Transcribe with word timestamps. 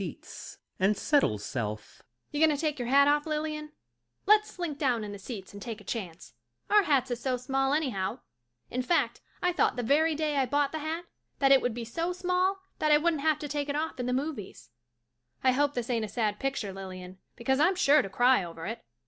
(Climbs 0.01 0.07
over 0.07 0.15
two 0.15 0.17
or 0.17 0.21
three 0.23 0.23
seats 0.23 0.57
and 0.79 0.97
settles 0.97 1.45
self.)* 1.45 2.01
Y'gonna 2.31 2.57
take 2.57 2.79
yer 2.79 2.87
hat 2.87 3.07
off, 3.07 3.27
Lilian? 3.27 3.71
Let's 4.25 4.49
slink 4.49 4.79
down 4.79 5.03
in 5.03 5.11
the 5.11 5.19
seats 5.19 5.53
and 5.53 5.61
take 5.61 5.79
a 5.79 5.83
chance— 5.83 6.33
our 6.71 6.81
hats 6.85 7.11
is 7.11 7.19
so 7.21 7.37
small 7.37 7.71
any 7.71 7.89
how; 7.91 8.21
in 8.71 8.81
fact 8.81 9.21
I 9.43 9.53
thought 9.53 9.75
the 9.75 9.83
very 9.83 10.15
day 10.15 10.37
I 10.37 10.47
bought 10.47 10.71
the 10.71 10.79
hat 10.79 11.05
that 11.37 11.51
it 11.51 11.61
would 11.61 11.75
be 11.75 11.85
so 11.85 12.13
small 12.13 12.63
that 12.79 12.91
I 12.91 12.97
wouldn't 12.97 13.21
hafta 13.21 13.47
take 13.47 13.69
it 13.69 13.75
off 13.75 13.99
in 13.99 14.07
the 14.07 14.11
movies. 14.11 14.71
I 15.43 15.51
hope 15.51 15.75
this 15.75 15.91
ain't 15.91 16.03
a 16.03 16.07
sad 16.09 16.39
picture, 16.39 16.73
Lilian, 16.73 17.19
because 17.35 17.59
I'm 17.59 17.75
sure 17.75 18.01
to 18.01 18.09
cry 18.09 18.43
over 18.43 18.65
it. 18.65 18.83